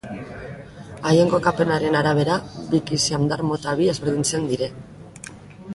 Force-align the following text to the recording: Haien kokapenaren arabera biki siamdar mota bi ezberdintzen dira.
Haien 1.09 1.29
kokapenaren 1.33 1.97
arabera 1.99 2.39
biki 2.73 3.01
siamdar 3.05 3.45
mota 3.51 3.79
bi 3.83 3.91
ezberdintzen 3.95 4.51
dira. 4.55 4.73